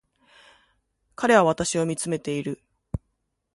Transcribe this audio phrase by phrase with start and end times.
[1.13, 2.59] 彼は私を見つめている